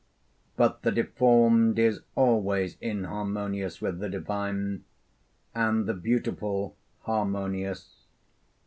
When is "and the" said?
5.53-5.93